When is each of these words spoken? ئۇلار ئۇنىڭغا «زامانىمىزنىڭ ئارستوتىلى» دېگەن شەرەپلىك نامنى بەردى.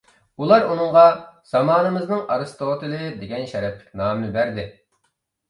ئۇلار 0.43 0.63
ئۇنىڭغا 0.69 1.03
«زامانىمىزنىڭ 1.51 2.23
ئارستوتىلى» 2.37 3.03
دېگەن 3.21 3.47
شەرەپلىك 3.53 3.95
نامنى 4.03 4.33
بەردى. 4.41 4.67